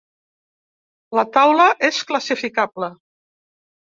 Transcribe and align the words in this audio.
La 1.19 1.25
taula 1.35 1.67
és 1.89 1.99
classificable. 2.11 2.91